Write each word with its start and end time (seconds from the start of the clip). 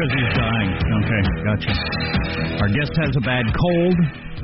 Because 0.00 0.16
he's 0.16 0.32
dying. 0.34 0.70
Okay, 1.04 1.22
gotcha. 1.44 2.60
Our 2.62 2.68
guest 2.68 2.92
has 2.96 3.14
a 3.16 3.20
bad 3.20 3.44
cold, 3.52 3.94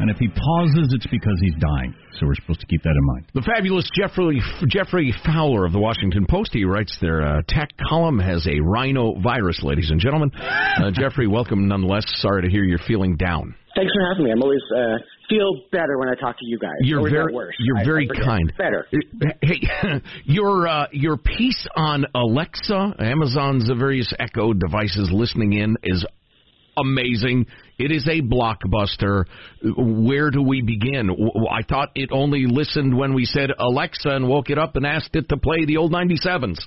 and 0.01 0.11
if 0.11 0.19
he 0.19 0.29
pauses, 0.29 0.93
it's 0.93 1.07
because 1.07 1.39
he's 1.41 1.55
dying. 1.55 1.95
So 2.19 2.27
we're 2.27 2.35
supposed 2.35 2.61
to 2.61 2.67
keep 2.67 2.83
that 2.83 2.91
in 2.91 3.07
mind. 3.07 3.25
The 3.33 3.41
fabulous 3.41 3.89
Geoffrey 3.95 4.43
Geoffrey 4.69 5.15
Fowler 5.25 5.65
of 5.65 5.73
the 5.73 5.79
Washington 5.79 6.27
Post. 6.29 6.51
He 6.53 6.65
writes 6.65 6.99
their 7.01 7.23
uh, 7.23 7.43
tech 7.49 7.71
column 7.89 8.19
has 8.19 8.47
a 8.47 8.61
rhinovirus, 8.61 9.63
ladies 9.63 9.91
and 9.91 9.99
gentlemen. 9.99 10.31
Uh, 10.35 10.91
Geoffrey, 10.93 11.27
welcome 11.27 11.69
nonetheless. 11.69 12.05
Sorry 12.17 12.43
to 12.43 12.51
hear 12.51 12.63
you're 12.63 12.79
feeling 12.79 13.17
down. 13.17 13.55
Thanks 13.77 13.93
for 13.93 14.09
having 14.09 14.25
me. 14.25 14.33
I'm 14.33 14.43
always 14.43 14.63
uh, 14.75 14.97
feel 15.29 15.61
better 15.71 15.99
when 15.99 16.09
I 16.09 16.15
talk 16.15 16.39
to 16.39 16.47
you 16.47 16.59
guys. 16.59 16.73
You're 16.81 17.09
very 17.11 17.33
worse. 17.33 17.55
you're 17.59 17.79
I- 17.79 17.85
very 17.85 18.09
I 18.11 18.25
kind. 18.25 18.53
Better. 18.57 18.87
Hey, 19.43 19.61
your 20.25 20.67
uh, 20.67 20.87
your 20.93 21.17
piece 21.19 21.67
on 21.77 22.07
Alexa, 22.15 22.95
Amazon's 22.99 23.71
various 23.79 24.13
Echo 24.19 24.53
devices 24.55 25.11
listening 25.13 25.53
in 25.53 25.77
is 25.83 26.05
amazing. 26.79 27.47
It 27.79 27.91
is 27.93 28.07
a 28.09 28.23
blockbuster. 28.23 29.25
Where 29.77 30.31
do 30.31 30.43
we 30.43 30.63
begin? 30.63 31.11
I 31.51 31.63
thought 31.63 31.91
it 31.95 32.11
only 32.13 32.45
listened 32.47 32.97
when 32.97 33.15
we 33.15 33.25
said 33.25 33.51
Alexa 33.59 34.09
and 34.09 34.29
woke 34.29 34.51
it 34.51 34.59
up 34.59 34.77
and 34.77 34.87
asked 34.87 35.15
it 35.15 35.29
to 35.29 35.37
play 35.37 35.65
the 35.67 35.77
old 35.77 35.93
97s. 35.93 36.59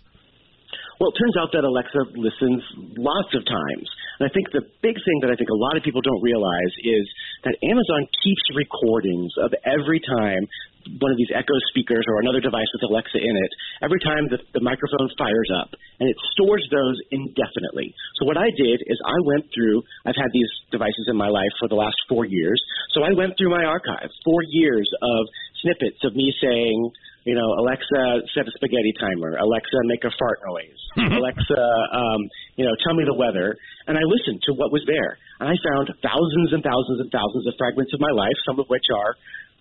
Well, 1.00 1.16
it 1.16 1.18
turns 1.18 1.40
out 1.40 1.56
that 1.56 1.64
Alexa 1.64 2.20
listens 2.20 2.60
lots 3.00 3.32
of 3.32 3.48
times. 3.48 3.88
And 4.20 4.28
I 4.28 4.32
think 4.36 4.52
the 4.52 4.68
big 4.84 5.00
thing 5.00 5.18
that 5.24 5.32
I 5.32 5.36
think 5.40 5.48
a 5.48 5.56
lot 5.56 5.80
of 5.80 5.82
people 5.88 6.04
don't 6.04 6.20
realize 6.20 6.74
is 6.84 7.08
that 7.48 7.56
Amazon 7.64 8.04
keeps 8.20 8.44
recordings 8.52 9.32
of 9.40 9.56
every 9.64 10.04
time 10.04 10.44
one 11.00 11.12
of 11.12 11.20
these 11.20 11.32
Echo 11.32 11.56
speakers 11.72 12.04
or 12.08 12.20
another 12.20 12.44
device 12.44 12.68
with 12.76 12.84
Alexa 12.84 13.16
in 13.16 13.36
it, 13.36 13.52
every 13.84 14.00
time 14.04 14.28
the, 14.28 14.40
the 14.52 14.64
microphone 14.64 15.08
fires 15.16 15.52
up, 15.56 15.72
and 16.00 16.08
it 16.10 16.18
stores 16.36 16.64
those 16.72 16.98
indefinitely. 17.12 17.96
So 18.20 18.28
what 18.28 18.36
I 18.36 18.52
did 18.52 18.84
is 18.84 18.98
I 19.08 19.20
went 19.24 19.48
through, 19.56 19.84
I've 20.04 20.20
had 20.20 20.32
these 20.36 20.50
devices 20.72 21.08
in 21.08 21.16
my 21.16 21.28
life 21.32 21.52
for 21.60 21.68
the 21.68 21.80
last 21.80 21.96
four 22.08 22.26
years, 22.28 22.60
so 22.92 23.04
I 23.04 23.16
went 23.16 23.40
through 23.40 23.52
my 23.52 23.64
archive, 23.64 24.12
four 24.24 24.42
years 24.52 24.88
of 25.00 25.22
snippets 25.62 26.00
of 26.04 26.16
me 26.16 26.32
saying, 26.44 26.92
you 27.28 27.36
know, 27.36 27.48
Alexa, 27.60 28.30
set 28.32 28.48
a 28.48 28.54
spaghetti 28.56 28.94
timer. 28.96 29.36
Alexa, 29.36 29.78
make 29.92 30.04
a 30.08 30.14
fart 30.16 30.40
noise. 30.48 30.82
Alexa, 31.20 31.64
um, 31.92 32.22
you 32.56 32.64
know, 32.64 32.74
tell 32.86 32.96
me 32.96 33.04
the 33.04 33.16
weather. 33.16 33.56
And 33.88 34.00
I 34.00 34.04
listened 34.08 34.40
to 34.48 34.52
what 34.56 34.72
was 34.72 34.84
there. 34.88 35.20
And 35.44 35.52
I 35.52 35.56
found 35.60 35.92
thousands 36.00 36.50
and 36.56 36.64
thousands 36.64 37.04
and 37.04 37.10
thousands 37.12 37.46
of 37.48 37.54
fragments 37.60 37.92
of 37.92 38.00
my 38.00 38.12
life, 38.16 38.36
some 38.48 38.60
of 38.60 38.68
which 38.72 38.88
are, 38.92 39.16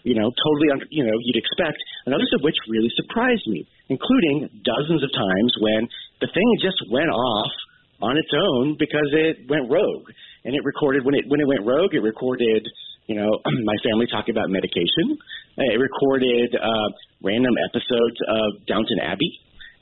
you 0.07 0.15
know, 0.15 0.31
totally, 0.31 0.71
under, 0.71 0.87
you 0.91 1.03
know, 1.03 1.17
you'd 1.19 1.41
expect, 1.43 1.79
and 2.07 2.15
others 2.15 2.31
of 2.33 2.41
which 2.47 2.55
really 2.71 2.91
surprised 2.95 3.45
me, 3.51 3.67
including 3.91 4.47
dozens 4.63 5.03
of 5.03 5.11
times 5.11 5.53
when 5.59 5.91
the 6.23 6.31
thing 6.31 6.49
just 6.63 6.79
went 6.91 7.11
off 7.11 7.53
on 8.01 8.15
its 8.15 8.31
own 8.31 8.79
because 8.79 9.11
it 9.11 9.51
went 9.51 9.67
rogue. 9.67 10.07
And 10.47 10.55
it 10.55 10.63
recorded 10.63 11.05
when 11.05 11.19
it 11.19 11.27
when 11.27 11.43
it 11.43 11.49
went 11.51 11.67
rogue, 11.67 11.93
it 11.93 12.01
recorded, 12.01 12.63
you 13.11 13.19
know, 13.19 13.29
my 13.67 13.79
family 13.83 14.07
talking 14.07 14.33
about 14.33 14.49
medication. 14.49 15.19
It 15.59 15.81
recorded 15.83 16.55
uh, 16.55 16.89
random 17.23 17.55
episodes 17.69 18.19
of 18.29 18.67
Downton 18.67 19.01
Abbey. 19.03 19.33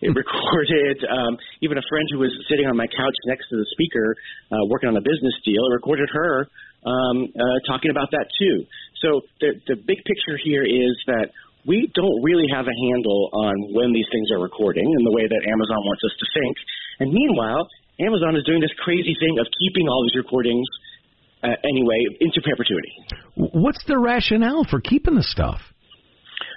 It 0.01 0.13
recorded 0.23 1.01
um, 1.09 1.39
even 1.63 1.79
a 1.79 1.85
friend 1.89 2.07
who 2.13 2.21
was 2.21 2.33
sitting 2.49 2.67
on 2.67 2.77
my 2.77 2.87
couch 2.87 3.17
next 3.27 3.49
to 3.49 3.57
the 3.57 3.67
speaker, 3.73 4.17
uh, 4.53 4.65
working 4.69 4.89
on 4.89 4.97
a 4.97 5.05
business 5.05 5.37
deal. 5.45 5.65
It 5.71 5.75
recorded 5.75 6.09
her 6.13 6.49
um, 6.85 7.33
uh, 7.35 7.59
talking 7.67 7.91
about 7.91 8.11
that 8.13 8.27
too. 8.39 8.65
So 9.03 9.23
the 9.41 9.59
the 9.67 9.77
big 9.77 10.01
picture 10.05 10.39
here 10.41 10.65
is 10.65 10.95
that 11.07 11.35
we 11.67 11.91
don't 11.95 12.23
really 12.23 12.47
have 12.55 12.65
a 12.65 12.77
handle 12.89 13.31
on 13.33 13.75
when 13.75 13.93
these 13.93 14.07
things 14.13 14.31
are 14.31 14.41
recording 14.41 14.87
in 14.87 15.03
the 15.05 15.11
way 15.11 15.27
that 15.27 15.43
Amazon 15.51 15.81
wants 15.83 16.03
us 16.07 16.15
to 16.15 16.27
think. 16.31 16.57
And 17.01 17.13
meanwhile, 17.13 17.67
Amazon 18.01 18.37
is 18.37 18.45
doing 18.45 18.61
this 18.61 18.73
crazy 18.85 19.17
thing 19.19 19.39
of 19.41 19.47
keeping 19.59 19.89
all 19.89 20.07
these 20.07 20.17
recordings 20.17 20.67
uh, 21.43 21.59
anyway 21.65 22.07
into 22.21 22.41
perpetuity. 22.41 22.93
What's 23.35 23.83
the 23.85 23.99
rationale 23.99 24.65
for 24.71 24.81
keeping 24.81 25.17
the 25.17 25.27
stuff? 25.27 25.61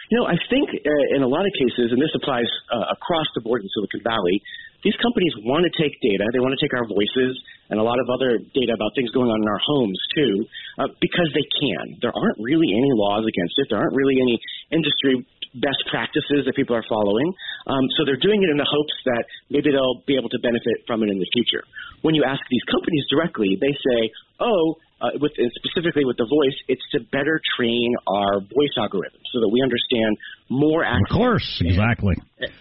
You 0.10 0.18
know, 0.18 0.26
I 0.26 0.38
think 0.50 0.74
uh, 0.74 1.16
in 1.16 1.22
a 1.22 1.30
lot 1.30 1.46
of 1.46 1.54
cases, 1.54 1.94
and 1.94 2.02
this 2.02 2.10
applies 2.18 2.50
uh, 2.74 2.98
across 2.98 3.30
the 3.38 3.46
board 3.46 3.62
in 3.62 3.70
Silicon 3.78 4.02
Valley, 4.02 4.42
these 4.82 4.98
companies 4.98 5.34
want 5.46 5.70
to 5.70 5.72
take 5.78 5.94
data, 6.02 6.26
they 6.34 6.42
want 6.42 6.58
to 6.58 6.62
take 6.64 6.74
our 6.74 6.88
voices 6.88 7.38
and 7.70 7.78
a 7.78 7.86
lot 7.86 8.02
of 8.02 8.10
other 8.10 8.42
data 8.56 8.74
about 8.74 8.96
things 8.98 9.12
going 9.14 9.30
on 9.30 9.38
in 9.38 9.46
our 9.46 9.62
homes 9.62 10.00
too, 10.18 10.34
uh, 10.82 10.90
because 10.98 11.30
they 11.38 11.46
can. 11.62 12.02
There 12.02 12.16
aren't 12.16 12.40
really 12.42 12.74
any 12.74 12.90
laws 12.98 13.28
against 13.28 13.54
it. 13.62 13.70
There 13.70 13.78
aren't 13.78 13.94
really 13.94 14.18
any 14.18 14.42
industry 14.74 15.22
best 15.54 15.82
practices 15.90 16.46
that 16.46 16.56
people 16.56 16.74
are 16.74 16.86
following. 16.90 17.34
Um, 17.70 17.86
so 17.96 18.04
they're 18.04 18.20
doing 18.20 18.42
it 18.42 18.50
in 18.50 18.58
the 18.58 18.66
hopes 18.66 18.98
that 19.06 19.24
maybe 19.54 19.70
they'll 19.70 20.02
be 20.10 20.18
able 20.18 20.34
to 20.34 20.42
benefit 20.42 20.90
from 20.90 21.06
it 21.06 21.14
in 21.14 21.22
the 21.22 21.30
future. 21.30 21.62
When 22.02 22.18
you 22.18 22.26
ask 22.26 22.42
these 22.50 22.66
companies 22.66 23.06
directly, 23.14 23.58
they 23.62 23.74
say, 23.78 24.10
"Oh, 24.42 24.82
uh, 25.02 25.16
with 25.22 25.32
specifically 25.64 26.04
with 26.04 26.18
the 26.18 26.28
voice, 26.28 26.58
it's 26.68 26.84
to 26.92 27.00
better 27.12 27.40
train 27.56 27.96
our 28.08 28.42
voice 28.42 28.76
algorithms 28.76 29.24
so 29.32 29.40
that 29.40 29.48
we 29.48 29.62
understand 29.64 30.18
more 30.50 30.84
accents. 30.84 31.12
Of 31.12 31.18
course, 31.18 31.50
exactly. 31.64 32.16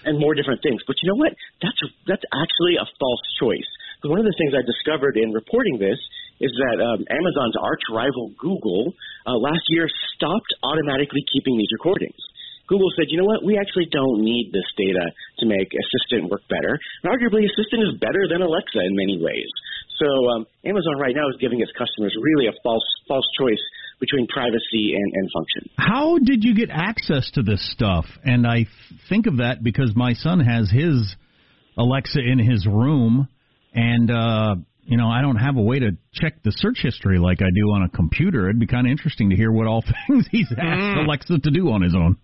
and 0.05 0.19
more 0.19 0.35
different 0.35 0.63
things. 0.63 0.83
But 0.87 0.97
you 1.03 1.09
know 1.11 1.19
what? 1.19 1.33
That's 1.63 1.81
that's 2.07 2.27
actually 2.31 2.79
a 2.79 2.87
false 3.01 3.25
choice. 3.41 3.71
Because 3.99 4.15
one 4.15 4.21
of 4.23 4.29
the 4.31 4.39
things 4.39 4.55
I 4.55 4.63
discovered 4.63 5.19
in 5.19 5.35
reporting 5.35 5.83
this 5.83 5.99
is 6.39 6.55
that 6.55 6.79
um, 6.79 7.03
Amazon's 7.11 7.59
arch 7.59 7.83
rival 7.91 8.31
Google 8.39 8.95
uh, 9.27 9.35
last 9.35 9.67
year 9.75 9.91
stopped 10.15 10.53
automatically 10.63 11.27
keeping 11.35 11.59
these 11.59 11.73
recordings. 11.75 12.23
Google 12.69 12.93
said, 12.97 13.09
you 13.09 13.17
know 13.19 13.25
what? 13.25 13.43
We 13.45 13.57
actually 13.57 13.89
don't 13.91 14.21
need 14.21 14.53
this 14.53 14.69
data 14.77 15.09
to 15.41 15.45
make 15.49 15.73
Assistant 15.73 16.31
work 16.31 16.45
better. 16.49 16.79
And 17.03 17.09
arguably, 17.09 17.49
Assistant 17.49 17.83
is 17.89 17.99
better 17.99 18.29
than 18.29 18.43
Alexa 18.45 18.79
in 18.79 18.93
many 18.95 19.17
ways. 19.21 19.49
So 19.99 20.07
um, 20.07 20.47
Amazon 20.65 21.01
right 21.01 21.17
now 21.17 21.29
is 21.29 21.37
giving 21.41 21.61
its 21.61 21.73
customers 21.73 22.15
really 22.21 22.47
a 22.47 22.53
false 22.63 22.85
false 23.09 23.27
choice 23.41 23.59
between 23.99 24.29
privacy 24.29 24.95
and, 24.95 25.13
and 25.13 25.29
function. 25.35 25.63
How 25.77 26.19
did 26.19 26.45
you 26.45 26.55
get 26.55 26.71
access 26.71 27.29
to 27.35 27.43
this 27.43 27.59
stuff? 27.73 28.05
And 28.23 28.47
I 28.47 28.67
think 29.09 29.27
of 29.27 29.39
that 29.39 29.65
because 29.65 29.93
my 29.97 30.13
son 30.13 30.39
has 30.41 30.71
his 30.71 31.17
Alexa 31.77 32.21
in 32.21 32.39
his 32.39 32.67
room, 32.67 33.29
and 33.75 34.11
uh, 34.11 34.55
you 34.85 34.97
know 34.97 35.09
I 35.09 35.21
don't 35.23 35.37
have 35.37 35.57
a 35.57 35.63
way 35.63 35.79
to 35.81 35.91
check 36.13 36.43
the 36.45 36.53
search 36.53 36.79
history 36.83 37.19
like 37.19 37.41
I 37.41 37.51
do 37.55 37.71
on 37.73 37.83
a 37.83 37.89
computer. 37.89 38.49
It'd 38.49 38.61
be 38.61 38.67
kind 38.67 38.87
of 38.87 38.91
interesting 38.93 39.31
to 39.31 39.37
hear 39.37 39.51
what 39.51 39.67
all 39.67 39.83
things 40.09 40.27
he's 40.31 40.51
asked 40.53 40.61
Mm. 40.61 41.07
Alexa 41.07 41.39
to 41.39 41.51
do 41.51 41.71
on 41.71 41.83
his 41.83 41.95
own. 41.95 42.17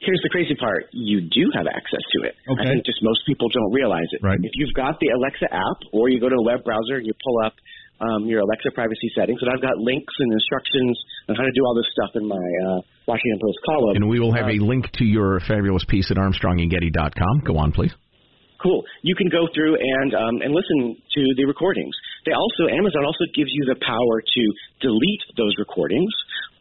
Here's 0.00 0.20
the 0.22 0.30
crazy 0.30 0.54
part: 0.54 0.90
you 0.92 1.20
do 1.22 1.50
have 1.54 1.66
access 1.66 2.04
to 2.18 2.28
it. 2.28 2.34
Okay. 2.48 2.62
I 2.62 2.64
think 2.72 2.84
just 2.84 2.98
most 3.02 3.20
people 3.26 3.48
don't 3.48 3.72
realize 3.72 4.08
it. 4.12 4.20
Right. 4.22 4.38
If 4.42 4.52
you've 4.54 4.74
got 4.74 4.98
the 5.00 5.08
Alexa 5.14 5.52
app, 5.52 5.78
or 5.92 6.08
you 6.08 6.20
go 6.20 6.28
to 6.28 6.36
a 6.36 6.44
web 6.44 6.64
browser 6.64 6.96
and 7.00 7.06
you 7.06 7.14
pull 7.24 7.38
up 7.44 7.54
um, 8.00 8.26
your 8.26 8.40
Alexa 8.40 8.70
privacy 8.74 9.08
settings, 9.14 9.40
and 9.40 9.50
I've 9.50 9.62
got 9.62 9.78
links 9.78 10.12
and 10.18 10.32
instructions 10.32 10.98
on 11.28 11.36
how 11.36 11.44
to 11.44 11.54
do 11.54 11.62
all 11.64 11.74
this 11.74 11.88
stuff 11.94 12.10
in 12.16 12.26
my 12.26 12.36
uh, 12.66 12.80
Washington 13.06 13.38
Post 13.40 13.58
column. 13.64 13.96
And 13.96 14.08
we 14.08 14.20
will 14.20 14.32
have 14.34 14.46
Uh, 14.46 14.56
a 14.56 14.58
link 14.58 14.90
to 14.98 15.04
your 15.04 15.40
fabulous 15.46 15.84
piece 15.86 16.10
at 16.10 16.16
ArmstrongandGetty.com. 16.16 17.46
Go 17.46 17.56
on, 17.56 17.72
please. 17.72 17.92
Cool. 18.62 18.82
You 19.02 19.14
can 19.14 19.28
go 19.28 19.44
through 19.52 19.76
and 19.76 20.14
um, 20.14 20.40
and 20.40 20.54
listen 20.56 20.96
to 20.96 21.22
the 21.36 21.44
recordings. 21.44 21.92
They 22.24 22.32
also 22.32 22.64
Amazon 22.72 23.04
also 23.04 23.28
gives 23.36 23.52
you 23.52 23.68
the 23.68 23.76
power 23.76 24.16
to 24.24 24.42
delete 24.80 25.24
those 25.36 25.52
recordings, 25.58 26.08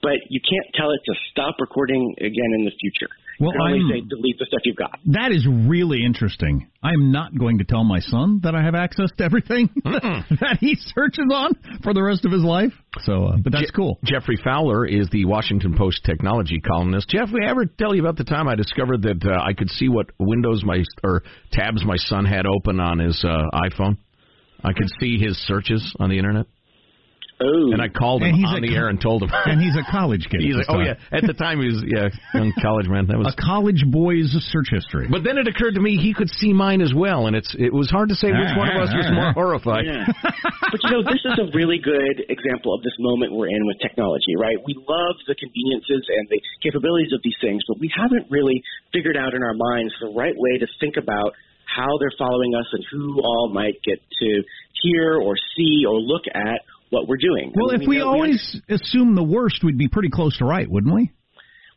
but 0.03 0.19
you 0.29 0.39
can't 0.39 0.67
tell 0.75 0.91
it 0.91 0.99
to 1.05 1.13
stop 1.31 1.55
recording 1.59 2.13
again 2.19 2.51
in 2.59 2.65
the 2.65 2.71
future. 2.79 3.09
Well, 3.39 3.49
you 3.51 3.57
can 3.57 3.61
only 3.61 3.79
I'm- 3.95 4.03
say 4.03 4.07
delete 4.07 4.37
the 4.37 4.45
stuff 4.45 4.59
you've 4.63 4.75
got. 4.75 4.99
That 5.07 5.31
is 5.31 5.47
really 5.47 6.05
interesting. 6.05 6.69
I'm 6.83 7.11
not 7.11 7.35
going 7.35 7.57
to 7.57 7.63
tell 7.63 7.83
my 7.83 7.99
son 7.99 8.41
that 8.43 8.53
I 8.53 8.61
have 8.61 8.75
access 8.75 9.09
to 9.17 9.23
everything 9.23 9.69
that 9.83 10.57
he 10.59 10.75
searches 10.75 11.25
on 11.33 11.53
for 11.81 11.95
the 11.95 12.03
rest 12.03 12.25
of 12.25 12.31
his 12.31 12.43
life. 12.43 12.73
So, 13.01 13.25
uh, 13.25 13.37
but 13.43 13.51
that's 13.51 13.65
Je- 13.71 13.75
cool. 13.75 13.97
Geoffrey 14.03 14.37
Fowler 14.43 14.85
is 14.85 15.09
the 15.09 15.25
Washington 15.25 15.75
Post 15.75 16.03
technology 16.05 16.59
columnist. 16.59 17.09
Jeff, 17.09 17.29
we 17.33 17.43
ever 17.43 17.65
tell 17.65 17.95
you 17.95 18.01
about 18.01 18.17
the 18.17 18.23
time 18.23 18.47
I 18.47 18.53
discovered 18.55 19.01
that 19.01 19.25
uh, 19.25 19.41
I 19.41 19.53
could 19.53 19.69
see 19.71 19.89
what 19.89 20.11
windows 20.19 20.63
my 20.63 20.83
or 21.03 21.23
tabs 21.51 21.83
my 21.83 21.97
son 21.97 22.25
had 22.25 22.45
open 22.45 22.79
on 22.79 22.99
his 22.99 23.25
uh, 23.27 23.49
iPhone? 23.67 23.97
I 24.63 24.73
could 24.73 24.89
see 24.99 25.17
his 25.17 25.37
searches 25.47 25.93
on 25.99 26.09
the 26.11 26.17
internet. 26.19 26.45
Oh, 27.43 27.75
And 27.75 27.81
I 27.81 27.91
called 27.91 28.23
And 28.23 28.31
him 28.31 28.39
he's 28.39 28.47
on 28.47 28.61
the 28.63 28.71
co- 28.71 28.79
air 28.79 28.87
and 28.87 28.95
told 28.99 29.23
him. 29.23 29.29
And 29.33 29.59
he's 29.59 29.75
a 29.75 29.83
college 29.91 30.27
kid. 30.31 30.39
He's 30.39 30.55
at 30.55 30.63
like, 30.63 30.71
oh 30.71 30.79
yeah. 30.79 30.95
At 31.11 31.27
the 31.27 31.35
time, 31.35 31.59
he 31.59 31.67
was 31.67 31.83
yeah, 31.83 32.07
young 32.31 32.55
college 32.63 32.87
man. 32.87 33.11
That 33.11 33.19
was 33.19 33.35
a 33.35 33.35
college 33.35 33.83
boy's 33.91 34.31
search 34.47 34.71
history. 34.71 35.11
But 35.11 35.27
then 35.27 35.37
it 35.37 35.47
occurred 35.47 35.75
to 35.75 35.83
me 35.83 35.99
he 35.99 36.15
could 36.15 36.31
see 36.39 36.53
mine 36.55 36.79
as 36.79 36.95
well, 36.95 37.27
and 37.27 37.35
it's 37.35 37.51
it 37.59 37.73
was 37.73 37.91
hard 37.91 38.09
to 38.09 38.15
say 38.15 38.31
which 38.31 38.55
one 38.55 38.71
of 38.71 38.79
us 38.79 38.91
was 38.95 39.07
more 39.11 39.29
ah. 39.29 39.37
horrified. 39.37 39.83
Yeah. 39.83 40.07
but 40.71 40.79
you 40.87 40.91
know, 40.95 41.03
this 41.03 41.19
is 41.19 41.35
a 41.35 41.51
really 41.51 41.77
good 41.83 42.23
example 42.31 42.73
of 42.73 42.81
this 42.81 42.95
moment 42.99 43.35
we're 43.35 43.51
in 43.51 43.67
with 43.67 43.77
technology, 43.83 44.39
right? 44.39 44.55
We 44.63 44.79
love 44.79 45.15
the 45.27 45.35
conveniences 45.35 46.07
and 46.07 46.31
the 46.31 46.39
capabilities 46.63 47.11
of 47.11 47.19
these 47.23 47.37
things, 47.43 47.61
but 47.67 47.79
we 47.79 47.91
haven't 47.91 48.31
really 48.31 48.63
figured 48.95 49.17
out 49.17 49.33
in 49.35 49.43
our 49.43 49.53
minds 49.53 49.93
the 49.99 50.13
right 50.15 50.35
way 50.35 50.63
to 50.63 50.67
think 50.79 50.95
about 50.95 51.35
how 51.67 51.97
they're 51.99 52.13
following 52.17 52.53
us 52.55 52.67
and 52.71 52.85
who 52.91 53.19
all 53.21 53.49
might 53.49 53.81
get 53.83 53.99
to 54.19 54.43
hear 54.81 55.17
or 55.17 55.35
see 55.55 55.85
or 55.87 55.97
look 55.99 56.23
at 56.33 56.61
what 56.93 57.07
we're 57.07 57.17
doing. 57.17 57.51
well, 57.55 57.71
I 57.71 57.75
if 57.75 57.79
mean, 57.81 57.89
we 57.89 57.97
know- 57.97 58.07
always 58.09 58.61
assume 58.69 59.15
the 59.15 59.23
worst, 59.23 59.63
we'd 59.63 59.77
be 59.77 59.87
pretty 59.89 60.09
close 60.09 60.37
to 60.37 60.45
right, 60.45 60.69
wouldn't 60.69 60.93
we? 60.93 61.11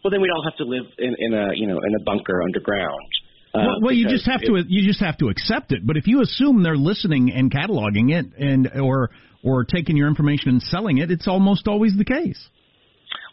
well, 0.05 0.11
then 0.13 0.21
we'd 0.21 0.31
all 0.31 0.45
have 0.45 0.57
to 0.59 0.65
live 0.65 0.85
in, 0.99 1.17
in 1.19 1.35
a 1.35 1.49
you 1.55 1.67
know 1.67 1.79
in 1.79 1.93
a 1.99 2.03
bunker 2.05 2.43
underground. 2.43 3.09
Uh, 3.55 3.59
well, 3.59 3.77
well, 3.83 3.93
you 3.93 4.07
just 4.09 4.27
have 4.27 4.43
it- 4.43 4.47
to 4.47 4.63
you 4.69 4.87
just 4.87 5.01
have 5.01 5.17
to 5.19 5.29
accept 5.29 5.73
it. 5.73 5.81
But 5.85 5.97
if 5.97 6.07
you 6.07 6.21
assume 6.21 6.63
they're 6.63 6.77
listening 6.77 7.33
and 7.33 7.51
cataloging 7.51 8.13
it 8.13 8.27
and 8.39 8.71
or 8.81 9.11
or 9.43 9.65
taking 9.65 9.97
your 9.97 10.09
information 10.09 10.51
and 10.51 10.63
selling 10.63 10.99
it, 10.99 11.11
it's 11.11 11.27
almost 11.27 11.67
always 11.67 11.97
the 11.97 12.05
case. 12.05 12.39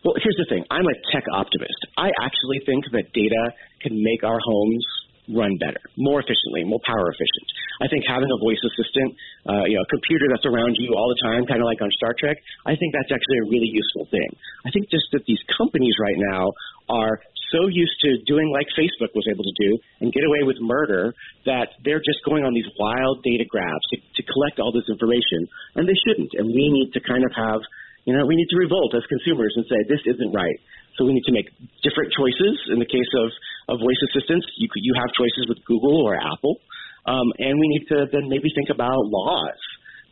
Well, 0.05 0.15
here's 0.21 0.35
the 0.37 0.45
thing. 0.49 0.65
I'm 0.69 0.85
a 0.85 0.95
tech 1.13 1.23
optimist. 1.31 1.79
I 1.97 2.09
actually 2.21 2.59
think 2.65 2.85
that 2.91 3.13
data 3.13 3.53
can 3.81 4.01
make 4.03 4.23
our 4.23 4.37
homes 4.43 4.85
run 5.31 5.55
better, 5.59 5.79
more 5.95 6.19
efficiently, 6.19 6.67
more 6.67 6.81
power 6.83 7.07
efficient. 7.07 7.47
I 7.79 7.87
think 7.87 8.03
having 8.03 8.27
a 8.27 8.39
voice 8.43 8.59
assistant, 8.59 9.15
uh, 9.47 9.63
you 9.67 9.75
know, 9.79 9.83
a 9.83 9.91
computer 9.91 10.27
that's 10.27 10.47
around 10.47 10.75
you 10.75 10.91
all 10.95 11.07
the 11.07 11.21
time, 11.23 11.47
kind 11.47 11.63
of 11.63 11.67
like 11.67 11.79
on 11.79 11.91
Star 11.95 12.11
Trek, 12.17 12.37
I 12.67 12.75
think 12.75 12.91
that's 12.91 13.11
actually 13.11 13.39
a 13.43 13.47
really 13.47 13.71
useful 13.71 14.07
thing. 14.11 14.29
I 14.67 14.69
think 14.71 14.91
just 14.91 15.07
that 15.15 15.23
these 15.23 15.39
companies 15.55 15.95
right 15.99 16.19
now 16.31 16.51
are 16.91 17.23
so 17.55 17.69
used 17.69 17.95
to 18.01 18.17
doing 18.25 18.49
like 18.51 18.67
Facebook 18.73 19.13
was 19.13 19.29
able 19.29 19.45
to 19.45 19.55
do 19.55 19.77
and 20.01 20.11
get 20.11 20.25
away 20.25 20.43
with 20.43 20.57
murder 20.59 21.13
that 21.45 21.77
they're 21.85 22.03
just 22.03 22.19
going 22.25 22.43
on 22.43 22.51
these 22.51 22.67
wild 22.81 23.21
data 23.23 23.45
grabs 23.45 23.85
to, 23.93 23.97
to 24.19 24.21
collect 24.25 24.59
all 24.59 24.73
this 24.73 24.89
information, 24.89 25.47
and 25.77 25.87
they 25.87 25.97
shouldn't. 26.03 26.33
And 26.35 26.49
we 26.49 26.65
need 26.67 26.91
to 26.97 26.99
kind 26.99 27.23
of 27.23 27.31
have 27.37 27.61
you 28.03 28.11
know, 28.11 28.25
we 28.27 28.35
need 28.35 28.51
to 28.51 28.59
revolt 28.59 28.91
as 28.95 29.03
consumers 29.07 29.53
and 29.55 29.63
say 29.71 29.79
this 29.87 30.03
isn't 30.03 30.31
right. 30.35 30.59
So 30.99 31.05
we 31.05 31.13
need 31.15 31.23
to 31.25 31.31
make 31.31 31.47
different 31.81 32.11
choices. 32.11 32.59
In 32.69 32.77
the 32.79 32.85
case 32.85 33.11
of, 33.23 33.31
of 33.69 33.79
voice 33.79 34.01
assistants, 34.11 34.45
you 34.57 34.67
could, 34.67 34.83
you 34.83 34.93
have 34.95 35.09
choices 35.15 35.47
with 35.47 35.59
Google 35.65 36.03
or 36.03 36.15
Apple, 36.15 36.59
um, 37.05 37.31
and 37.39 37.59
we 37.59 37.67
need 37.67 37.85
to 37.91 38.07
then 38.11 38.29
maybe 38.29 38.49
think 38.55 38.69
about 38.69 38.97
laws 39.07 39.59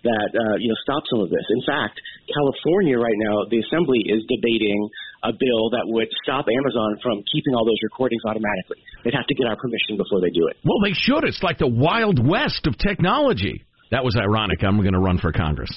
that 0.04 0.32
uh, 0.34 0.56
you 0.58 0.68
know 0.70 0.78
stop 0.82 1.04
some 1.10 1.22
of 1.22 1.30
this. 1.30 1.46
In 1.54 1.62
fact, 1.66 2.02
California 2.34 2.98
right 2.98 3.18
now, 3.30 3.46
the 3.50 3.62
Assembly 3.62 4.02
is 4.06 4.26
debating 4.26 4.90
a 5.24 5.32
bill 5.32 5.70
that 5.78 5.86
would 5.86 6.10
stop 6.24 6.46
Amazon 6.50 6.98
from 7.04 7.22
keeping 7.30 7.54
all 7.54 7.66
those 7.66 7.80
recordings 7.84 8.22
automatically. 8.26 8.82
They'd 9.04 9.14
have 9.14 9.28
to 9.28 9.36
get 9.36 9.46
our 9.46 9.56
permission 9.56 9.98
before 9.98 10.22
they 10.22 10.34
do 10.34 10.50
it. 10.50 10.58
Well, 10.66 10.82
they 10.82 10.94
should. 10.94 11.24
It's 11.24 11.44
like 11.44 11.60
the 11.60 11.70
wild 11.70 12.18
west 12.18 12.66
of 12.66 12.78
technology. 12.78 13.62
That 13.92 14.04
was 14.06 14.16
ironic. 14.16 14.64
I'm 14.64 14.78
going 14.78 14.94
to 14.94 15.00
run 15.00 15.18
for 15.18 15.32
Congress. 15.34 15.70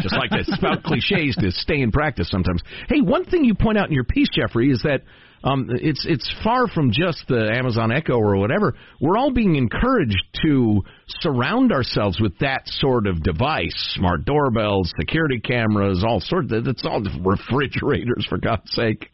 Just 0.00 0.14
like 0.14 0.30
to 0.30 0.44
spout 0.54 0.84
cliches 0.84 1.36
to 1.40 1.50
stay 1.50 1.80
in 1.80 1.90
practice 1.90 2.30
sometimes. 2.30 2.62
Hey, 2.88 3.00
one 3.00 3.24
thing 3.24 3.44
you 3.44 3.54
point 3.54 3.76
out 3.76 3.88
in 3.88 3.92
your 3.92 4.04
piece, 4.04 4.28
Geoffrey, 4.32 4.70
is 4.70 4.80
that 4.84 5.02
um, 5.44 5.68
it's 5.70 6.06
it's 6.08 6.32
far 6.42 6.66
from 6.66 6.90
just 6.92 7.24
the 7.28 7.52
Amazon 7.52 7.92
Echo 7.92 8.14
or 8.14 8.36
whatever. 8.36 8.74
We're 9.00 9.16
all 9.16 9.32
being 9.32 9.56
encouraged 9.56 10.22
to 10.44 10.82
surround 11.20 11.72
ourselves 11.72 12.20
with 12.20 12.38
that 12.38 12.62
sort 12.66 13.06
of 13.06 13.22
device: 13.22 13.74
smart 13.96 14.24
doorbells, 14.24 14.92
security 14.98 15.40
cameras, 15.40 16.04
all 16.06 16.20
sorts. 16.20 16.52
Of, 16.52 16.66
it's 16.66 16.84
all 16.84 17.02
refrigerators, 17.24 18.26
for 18.28 18.38
God's 18.38 18.70
sake. 18.72 19.10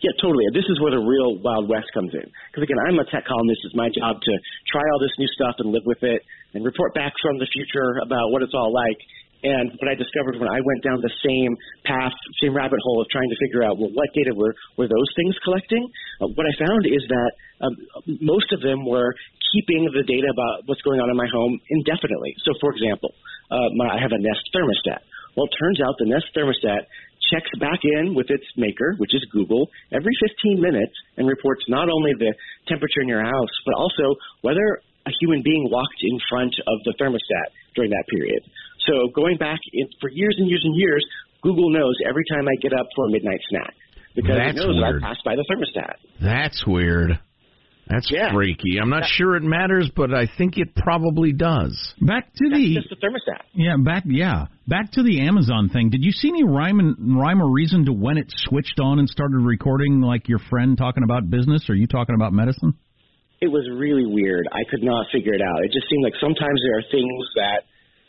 Yeah, 0.00 0.16
totally. 0.16 0.48
This 0.56 0.64
is 0.64 0.80
where 0.80 0.96
the 0.96 1.04
real 1.04 1.36
Wild 1.44 1.68
West 1.68 1.92
comes 1.92 2.12
in. 2.16 2.24
Because 2.24 2.64
again, 2.64 2.80
I'm 2.88 2.96
a 2.96 3.04
tech 3.12 3.28
columnist. 3.28 3.60
It's 3.68 3.76
my 3.76 3.92
job 3.92 4.16
to 4.16 4.32
try 4.72 4.80
all 4.80 5.00
this 5.00 5.12
new 5.20 5.28
stuff 5.36 5.60
and 5.60 5.68
live 5.68 5.84
with 5.84 6.00
it 6.00 6.24
and 6.56 6.64
report 6.64 6.96
back 6.96 7.12
from 7.20 7.36
the 7.36 7.44
future 7.52 8.00
about 8.00 8.32
what 8.32 8.40
it's 8.40 8.56
all 8.56 8.72
like. 8.72 8.96
And 9.40 9.72
what 9.80 9.88
I 9.88 9.96
discovered 9.96 10.36
when 10.36 10.48
I 10.48 10.60
went 10.60 10.84
down 10.84 11.00
the 11.00 11.12
same 11.24 11.56
path, 11.84 12.12
same 12.44 12.52
rabbit 12.52 12.80
hole 12.84 13.00
of 13.00 13.08
trying 13.08 13.28
to 13.28 13.38
figure 13.40 13.64
out, 13.64 13.80
well, 13.80 13.88
what 13.92 14.08
data 14.12 14.36
were, 14.36 14.52
were 14.76 14.88
those 14.88 15.10
things 15.16 15.36
collecting? 15.44 15.84
Uh, 16.20 16.28
what 16.36 16.44
I 16.44 16.52
found 16.60 16.84
is 16.84 17.00
that 17.08 17.30
um, 17.64 17.72
most 18.20 18.52
of 18.52 18.60
them 18.60 18.84
were 18.84 19.12
keeping 19.52 19.88
the 19.96 20.04
data 20.04 20.28
about 20.28 20.68
what's 20.68 20.84
going 20.84 21.00
on 21.00 21.08
in 21.08 21.16
my 21.16 21.28
home 21.28 21.56
indefinitely. 21.72 22.36
So, 22.44 22.52
for 22.60 22.72
example, 22.72 23.16
uh, 23.48 23.68
my, 23.80 23.96
I 23.96 23.98
have 24.00 24.12
a 24.12 24.20
Nest 24.20 24.44
thermostat. 24.52 25.04
Well, 25.36 25.48
it 25.48 25.56
turns 25.56 25.80
out 25.80 25.96
the 25.96 26.08
Nest 26.08 26.28
thermostat 26.36 26.84
checks 27.30 27.50
back 27.58 27.80
in 27.82 28.14
with 28.14 28.28
its 28.28 28.44
maker, 28.56 28.94
which 28.98 29.14
is 29.14 29.24
Google, 29.32 29.70
every 29.92 30.12
15 30.20 30.60
minutes 30.60 30.92
and 31.16 31.26
reports 31.26 31.62
not 31.68 31.88
only 31.88 32.12
the 32.18 32.34
temperature 32.68 33.00
in 33.02 33.08
your 33.08 33.22
house, 33.22 33.54
but 33.64 33.74
also 33.74 34.18
whether 34.42 34.82
a 35.06 35.12
human 35.20 35.42
being 35.42 35.70
walked 35.70 36.02
in 36.02 36.18
front 36.28 36.52
of 36.66 36.76
the 36.84 36.94
thermostat 37.00 37.48
during 37.74 37.90
that 37.90 38.04
period. 38.10 38.42
So 38.86 39.08
going 39.14 39.38
back 39.38 39.60
in, 39.72 39.88
for 40.00 40.10
years 40.10 40.36
and 40.38 40.48
years 40.48 40.62
and 40.64 40.76
years, 40.76 41.04
Google 41.42 41.70
knows 41.70 41.94
every 42.06 42.24
time 42.30 42.46
I 42.48 42.56
get 42.60 42.72
up 42.72 42.86
for 42.94 43.06
a 43.06 43.10
midnight 43.10 43.40
snack 43.48 43.74
because 44.14 44.36
That's 44.36 44.58
it 44.58 44.60
knows 44.60 44.76
that 44.76 44.92
weird. 44.92 45.02
I 45.02 45.08
passed 45.08 45.24
by 45.24 45.36
the 45.36 45.44
thermostat. 45.48 45.94
That's 46.20 46.66
weird. 46.66 47.18
That's 47.90 48.08
Yeah. 48.10 48.32
freaky. 48.32 48.78
I'm 48.80 48.88
not 48.88 49.04
sure 49.04 49.34
it 49.36 49.42
matters, 49.42 49.90
but 49.96 50.14
I 50.14 50.26
think 50.38 50.56
it 50.56 50.74
probably 50.76 51.32
does. 51.32 51.74
Back 52.00 52.32
to 52.34 52.48
That's 52.48 52.62
the 52.62 52.74
just 52.76 52.88
the 52.90 52.96
thermostat. 52.96 53.42
yeah 53.52 53.76
back 53.76 54.04
yeah 54.06 54.46
back 54.68 54.92
to 54.92 55.02
the 55.02 55.20
Amazon 55.22 55.68
thing. 55.68 55.90
Did 55.90 56.04
you 56.04 56.12
see 56.12 56.28
any 56.28 56.44
rhyme 56.44 56.78
and 56.78 56.94
rhyme 57.18 57.42
or 57.42 57.50
reason 57.50 57.84
to 57.86 57.92
when 57.92 58.16
it 58.16 58.30
switched 58.30 58.78
on 58.78 59.00
and 59.00 59.08
started 59.10 59.38
recording 59.38 60.00
like 60.00 60.28
your 60.28 60.38
friend 60.38 60.78
talking 60.78 61.02
about 61.02 61.28
business? 61.28 61.68
Or 61.68 61.74
you 61.74 61.86
talking 61.88 62.14
about 62.14 62.32
medicine? 62.32 62.74
it 63.42 63.48
was 63.48 63.64
really 63.72 64.04
weird. 64.04 64.46
I 64.52 64.62
could 64.68 64.82
not 64.84 65.06
figure 65.10 65.32
it 65.32 65.40
out. 65.40 65.64
It 65.64 65.72
just 65.72 65.88
seemed 65.88 66.04
like 66.04 66.12
sometimes 66.20 66.60
there 66.62 66.76
are 66.78 66.86
things 66.92 67.24
that 67.36 67.60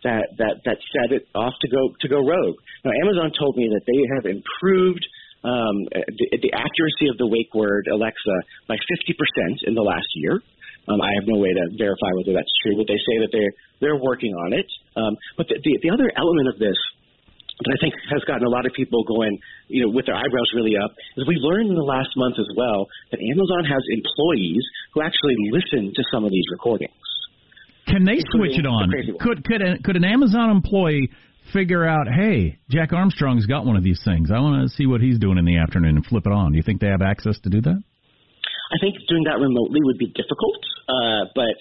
that 0.04 0.26
that 0.38 0.56
that 0.66 0.78
set 0.92 1.16
it 1.16 1.26
off 1.34 1.54
to 1.62 1.68
go 1.70 1.90
to 2.02 2.08
go 2.08 2.20
rogue. 2.20 2.58
Now, 2.84 2.92
Amazon 3.08 3.32
told 3.40 3.56
me 3.56 3.70
that 3.72 3.82
they 3.88 4.02
have 4.16 4.26
improved 4.28 5.08
um, 5.44 5.76
the, 5.92 6.28
the 6.38 6.52
accuracy 6.54 7.10
of 7.10 7.18
the 7.18 7.26
wake 7.26 7.54
word 7.54 7.88
Alexa 7.92 8.36
by 8.68 8.78
50% 8.78 9.66
in 9.66 9.74
the 9.74 9.82
last 9.82 10.08
year. 10.16 10.42
Um, 10.90 11.02
I 11.02 11.14
have 11.22 11.30
no 11.30 11.38
way 11.38 11.54
to 11.54 11.64
verify 11.78 12.10
whether 12.18 12.34
that's 12.34 12.50
true, 12.66 12.74
but 12.78 12.90
they 12.90 12.98
say 12.98 13.22
that 13.22 13.30
they're 13.30 13.54
they're 13.82 14.02
working 14.02 14.34
on 14.34 14.54
it. 14.54 14.66
Um, 14.98 15.14
but 15.38 15.46
the, 15.48 15.62
the 15.62 15.78
the 15.86 15.92
other 15.94 16.10
element 16.10 16.50
of 16.50 16.58
this 16.58 16.78
that 17.62 17.70
I 17.70 17.78
think 17.78 17.94
has 18.10 18.26
gotten 18.26 18.46
a 18.46 18.50
lot 18.50 18.66
of 18.66 18.74
people 18.74 19.06
going, 19.06 19.38
you 19.70 19.86
know, 19.86 19.94
with 19.94 20.10
their 20.10 20.18
eyebrows 20.18 20.50
really 20.58 20.74
up, 20.78 20.90
is 21.18 21.28
we 21.28 21.38
learned 21.38 21.70
in 21.70 21.78
the 21.78 21.86
last 21.86 22.10
month 22.18 22.42
as 22.42 22.50
well 22.58 22.90
that 23.14 23.22
Amazon 23.22 23.70
has 23.70 23.82
employees 23.94 24.66
who 24.94 25.06
actually 25.06 25.38
listen 25.54 25.94
to 25.94 26.02
some 26.10 26.26
of 26.26 26.32
these 26.32 26.46
recordings. 26.50 26.98
Can 27.86 28.06
they 28.06 28.18
switch 28.34 28.58
it 28.58 28.66
on? 28.66 28.90
Could 29.20 29.44
could 29.46 29.62
a, 29.62 29.78
could 29.84 29.96
an 29.96 30.06
Amazon 30.06 30.50
employee 30.50 31.10
figure 31.54 31.86
out, 31.86 32.08
hey, 32.08 32.60
Jack 32.70 32.94
Armstrong's 32.94 33.46
got 33.46 33.66
one 33.66 33.76
of 33.76 33.84
these 33.84 34.02
things. 34.06 34.30
I 34.32 34.40
want 34.40 34.70
to 34.70 34.76
see 34.76 34.86
what 34.86 35.02
he's 35.02 35.20
doing 35.20 35.38
in 35.38 35.46
the 35.46 35.58
afternoon 35.58 35.98
and 35.98 36.06
flip 36.06 36.26
it 36.26 36.32
on. 36.32 36.52
Do 36.52 36.58
you 36.58 36.64
think 36.64 36.82
they 36.82 36.88
have 36.88 37.02
access 37.02 37.40
to 37.44 37.50
do 37.50 37.62
that? 37.62 37.80
I 38.72 38.78
think 38.80 38.96
doing 39.10 39.26
that 39.26 39.40
remotely 39.40 39.84
would 39.84 39.98
be 39.98 40.08
difficult, 40.08 40.64
uh, 40.88 41.28
but 41.36 41.58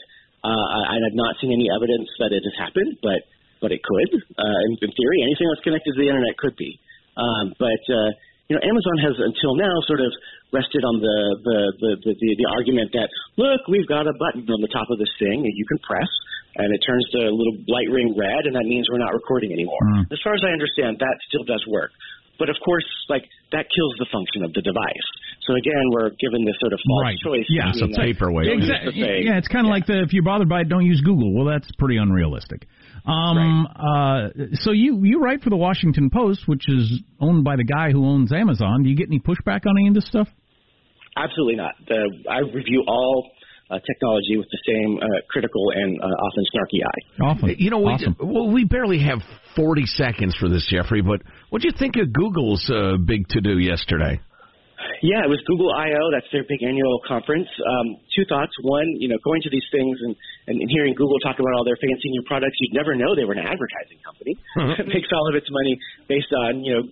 uh, 0.47 0.67
I, 0.79 0.95
I 0.95 0.97
have 1.03 1.17
not 1.19 1.35
seen 1.41 1.51
any 1.51 1.67
evidence 1.67 2.09
that 2.23 2.31
it 2.31 2.47
has 2.47 2.55
happened. 2.57 2.99
But 3.03 3.27
but 3.61 3.71
it 3.73 3.85
could. 3.85 4.11
Uh, 4.17 4.61
in, 4.67 4.73
in 4.81 4.91
theory, 4.97 5.21
anything 5.23 5.47
that's 5.53 5.63
connected 5.63 5.93
to 5.93 6.01
the 6.01 6.09
internet 6.09 6.37
could 6.41 6.57
be. 6.57 6.81
Um, 7.17 7.53
but 7.61 7.83
uh, 7.93 8.11
you 8.51 8.59
know, 8.59 8.67
Amazon 8.67 8.97
has 9.07 9.15
until 9.15 9.55
now 9.55 9.79
sort 9.87 10.03
of 10.03 10.11
rested 10.51 10.83
on 10.83 10.99
the 10.99 11.19
the, 11.47 11.59
the 11.79 11.91
the 12.03 12.29
the 12.35 12.49
argument 12.51 12.91
that 12.99 13.07
look, 13.39 13.63
we've 13.71 13.87
got 13.87 14.11
a 14.11 14.15
button 14.19 14.43
on 14.51 14.59
the 14.59 14.73
top 14.75 14.91
of 14.91 14.99
this 14.99 15.15
thing 15.23 15.47
that 15.47 15.55
you 15.55 15.63
can 15.71 15.79
press, 15.87 16.11
and 16.59 16.67
it 16.75 16.83
turns 16.83 17.07
the 17.15 17.31
little 17.31 17.63
light 17.71 17.87
ring 17.87 18.19
red, 18.19 18.51
and 18.51 18.59
that 18.59 18.67
means 18.67 18.91
we're 18.91 18.99
not 18.99 19.15
recording 19.15 19.55
anymore. 19.55 19.79
Mm. 19.95 20.11
As 20.11 20.19
far 20.27 20.35
as 20.35 20.43
I 20.43 20.51
understand, 20.51 20.99
that 20.99 21.17
still 21.31 21.47
does 21.47 21.63
work. 21.71 21.95
But 22.43 22.51
of 22.51 22.59
course, 22.59 22.89
like 23.07 23.23
that 23.55 23.71
kills 23.71 23.95
the 24.03 24.11
function 24.11 24.43
of 24.43 24.51
the 24.51 24.67
device. 24.67 25.09
So 25.51 25.57
again, 25.57 25.91
we're 25.91 26.11
given 26.11 26.45
this 26.45 26.55
sort 26.61 26.73
of 26.73 26.79
false 26.87 27.03
right. 27.03 27.19
choice. 27.19 27.47
Yeah, 27.49 27.71
it's 27.75 27.83
a 27.83 28.01
paperweight. 28.01 28.47
Exactly. 28.47 29.27
Yeah, 29.27 29.39
it's 29.39 29.49
kind 29.49 29.67
of 29.67 29.71
yeah. 29.71 29.75
like 29.75 29.87
the 29.87 30.03
if 30.03 30.13
you're 30.13 30.23
bothered 30.23 30.49
by 30.49 30.61
it, 30.61 30.69
don't 30.69 30.87
use 30.87 31.01
Google. 31.01 31.35
Well, 31.35 31.47
that's 31.47 31.69
pretty 31.77 31.97
unrealistic. 31.97 32.69
Um, 33.05 33.67
right. 33.67 34.31
uh, 34.31 34.55
so 34.63 34.71
you 34.71 35.01
you 35.03 35.21
write 35.21 35.43
for 35.43 35.51
the 35.51 35.57
Washington 35.57 36.09
Post, 36.11 36.43
which 36.47 36.69
is 36.69 37.01
owned 37.19 37.43
by 37.43 37.57
the 37.57 37.65
guy 37.65 37.91
who 37.91 38.07
owns 38.07 38.33
Amazon. 38.33 38.85
Do 38.85 38.91
you 38.91 38.97
get 38.97 39.09
any 39.09 39.19
pushback 39.19 39.67
on 39.67 39.75
any 39.79 39.89
of 39.89 39.95
this 39.95 40.07
stuff? 40.07 40.29
Absolutely 41.17 41.57
not. 41.57 41.75
The, 41.89 42.09
I 42.31 42.39
review 42.55 42.85
all 42.87 43.29
uh, 43.69 43.79
technology 43.85 44.37
with 44.37 44.47
the 44.51 44.61
same 44.67 44.99
uh, 45.03 45.07
critical 45.29 45.73
and 45.75 46.01
uh, 46.01 46.05
often 46.05 46.45
snarky 46.55 46.85
eye. 46.87 47.25
Often, 47.25 47.57
you 47.59 47.71
know, 47.71 47.79
we, 47.79 47.93
awesome. 47.93 48.17
well, 48.21 48.49
we 48.49 48.65
barely 48.65 49.01
have 49.03 49.19
40 49.57 49.87
seconds 49.87 50.37
for 50.39 50.49
this, 50.49 50.67
Geoffrey. 50.71 51.03
But 51.03 51.23
what 51.51 51.63
do 51.63 51.69
you 51.69 51.75
think 51.77 51.97
of 51.97 52.13
Google's 52.13 52.71
uh, 52.73 52.97
big 53.05 53.27
to 53.31 53.41
do 53.41 53.59
yesterday? 53.59 54.21
Yeah, 55.01 55.25
it 55.25 55.31
was 55.33 55.41
Google 55.49 55.73
I/O. 55.73 56.13
That's 56.13 56.29
their 56.29 56.45
big 56.45 56.61
annual 56.61 57.01
conference. 57.09 57.49
Um, 57.65 57.97
two 58.13 58.29
thoughts. 58.29 58.53
One, 58.61 58.85
you 59.01 59.09
know, 59.09 59.17
going 59.25 59.41
to 59.43 59.51
these 59.51 59.65
things 59.73 59.97
and, 60.05 60.13
and, 60.47 60.61
and 60.61 60.69
hearing 60.69 60.93
Google 60.93 61.17
talk 61.25 61.41
about 61.41 61.53
all 61.57 61.65
their 61.65 61.81
fancy 61.81 62.13
new 62.13 62.21
products, 62.29 62.53
you'd 62.61 62.77
never 62.77 62.93
know 62.93 63.17
they 63.17 63.25
were 63.25 63.33
an 63.33 63.45
advertising 63.45 63.97
company. 64.05 64.37
it 64.85 64.89
makes 64.93 65.09
all 65.09 65.25
of 65.25 65.35
its 65.35 65.49
money 65.49 65.75
based 66.05 66.33
on 66.37 66.61
you 66.61 66.77
know 66.77 66.85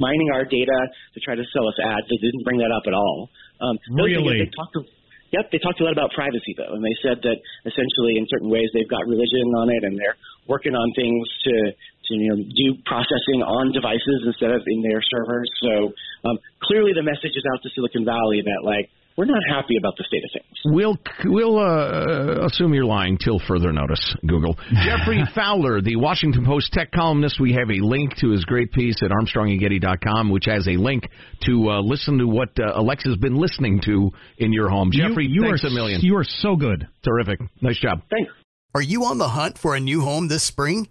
mining 0.00 0.32
our 0.32 0.48
data 0.48 0.78
to 1.12 1.18
try 1.20 1.36
to 1.36 1.44
sell 1.52 1.68
us 1.68 1.76
ads. 1.76 2.08
They 2.08 2.20
didn't 2.24 2.44
bring 2.44 2.58
that 2.64 2.72
up 2.72 2.88
at 2.88 2.96
all. 2.96 3.28
Um, 3.60 3.76
really? 3.92 4.48
They 4.48 4.50
talked 4.56 4.72
to, 4.80 4.88
Yep, 5.30 5.54
they 5.54 5.62
talked 5.62 5.78
a 5.78 5.86
lot 5.86 5.94
about 5.94 6.10
privacy 6.10 6.58
though, 6.58 6.74
and 6.74 6.82
they 6.82 6.96
said 7.06 7.22
that 7.22 7.38
essentially 7.62 8.18
in 8.18 8.26
certain 8.26 8.50
ways 8.50 8.66
they've 8.74 8.90
got 8.90 9.06
religion 9.06 9.46
on 9.54 9.70
it, 9.70 9.86
and 9.86 9.94
they're 9.94 10.18
working 10.50 10.74
on 10.74 10.90
things 10.98 11.22
to 11.46 11.54
to 12.10 12.12
you 12.18 12.34
know 12.34 12.38
do 12.42 12.66
processing 12.82 13.46
on 13.46 13.70
devices 13.70 14.26
instead 14.26 14.50
of 14.50 14.66
in 14.66 14.82
their 14.82 14.98
servers. 14.98 15.46
So 15.62 15.94
um, 16.24 16.38
clearly 16.62 16.92
the 16.94 17.02
message 17.02 17.36
is 17.36 17.44
out 17.52 17.62
to 17.62 17.68
Silicon 17.74 18.04
Valley 18.04 18.42
that 18.44 18.64
like 18.64 18.90
we're 19.16 19.26
not 19.26 19.42
happy 19.48 19.76
about 19.76 19.94
the 19.98 20.04
state 20.04 20.24
of 20.24 20.30
things. 20.32 20.56
We'll 20.64 20.96
we'll 21.24 21.58
uh, 21.58 22.46
assume 22.46 22.72
you're 22.72 22.84
lying 22.84 23.18
till 23.18 23.38
further 23.46 23.72
notice. 23.72 24.14
Google. 24.26 24.56
Geoffrey 24.84 25.22
Fowler, 25.34 25.82
the 25.82 25.96
Washington 25.96 26.44
Post 26.46 26.72
tech 26.72 26.90
columnist. 26.92 27.38
We 27.40 27.52
have 27.52 27.70
a 27.70 27.84
link 27.84 28.16
to 28.20 28.30
his 28.30 28.44
great 28.44 28.72
piece 28.72 29.02
at 29.02 29.10
ArmstrongandGetty.com, 29.10 30.30
which 30.30 30.46
has 30.46 30.66
a 30.68 30.76
link 30.78 31.08
to 31.42 31.68
uh, 31.68 31.80
listen 31.82 32.18
to 32.18 32.26
what 32.26 32.50
uh, 32.58 32.72
Alexa's 32.74 33.16
been 33.16 33.36
listening 33.36 33.80
to 33.84 34.10
in 34.38 34.52
your 34.52 34.70
home. 34.70 34.90
Geoffrey, 34.92 35.26
you, 35.26 35.42
you 35.42 35.48
thanks 35.48 35.64
are, 35.64 35.68
a 35.68 35.70
million. 35.70 36.00
You 36.02 36.16
are 36.16 36.24
so 36.24 36.56
good. 36.56 36.88
Terrific. 37.04 37.40
Nice 37.60 37.78
job. 37.78 38.02
Thanks. 38.10 38.32
Are 38.74 38.82
you 38.82 39.04
on 39.04 39.18
the 39.18 39.28
hunt 39.28 39.58
for 39.58 39.74
a 39.74 39.80
new 39.80 40.00
home 40.00 40.28
this 40.28 40.44
spring? 40.44 40.88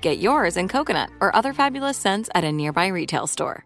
Get 0.00 0.18
yours 0.18 0.56
in 0.56 0.68
coconut 0.68 1.10
or 1.20 1.34
other 1.34 1.52
fabulous 1.52 1.96
scents 1.96 2.30
at 2.34 2.44
a 2.44 2.52
nearby 2.52 2.88
retail 2.88 3.26
store. 3.26 3.64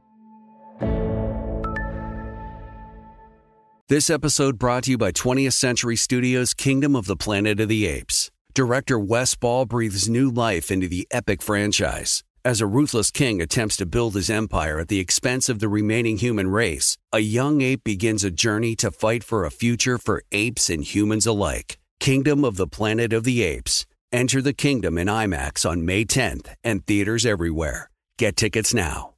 This 3.88 4.08
episode 4.08 4.58
brought 4.58 4.84
to 4.84 4.92
you 4.92 4.98
by 4.98 5.12
20th 5.12 5.52
Century 5.52 5.96
Studios' 5.96 6.54
Kingdom 6.54 6.96
of 6.96 7.04
the 7.04 7.16
Planet 7.16 7.60
of 7.60 7.68
the 7.68 7.86
Apes. 7.86 8.30
Director 8.54 8.98
Wes 8.98 9.34
Ball 9.34 9.66
breathes 9.66 10.08
new 10.08 10.30
life 10.30 10.70
into 10.70 10.88
the 10.88 11.06
epic 11.10 11.42
franchise. 11.42 12.24
As 12.42 12.62
a 12.62 12.66
ruthless 12.66 13.10
king 13.10 13.42
attempts 13.42 13.76
to 13.76 13.86
build 13.86 14.14
his 14.14 14.30
empire 14.30 14.78
at 14.80 14.88
the 14.88 14.98
expense 14.98 15.50
of 15.50 15.58
the 15.58 15.68
remaining 15.68 16.16
human 16.16 16.48
race, 16.48 16.96
a 17.12 17.18
young 17.18 17.60
ape 17.60 17.84
begins 17.84 18.24
a 18.24 18.30
journey 18.30 18.74
to 18.76 18.90
fight 18.90 19.22
for 19.22 19.44
a 19.44 19.50
future 19.50 19.98
for 19.98 20.22
apes 20.32 20.70
and 20.70 20.84
humans 20.84 21.26
alike. 21.26 21.78
Kingdom 22.00 22.44
of 22.44 22.56
the 22.56 22.66
Planet 22.66 23.12
of 23.12 23.24
the 23.24 23.42
Apes 23.42 23.84
Enter 24.12 24.42
the 24.42 24.52
kingdom 24.52 24.98
in 24.98 25.06
IMAX 25.06 25.64
on 25.68 25.86
May 25.86 26.04
10th 26.04 26.54
and 26.62 26.84
theaters 26.86 27.24
everywhere. 27.24 27.88
Get 28.18 28.36
tickets 28.36 28.74
now. 28.74 29.11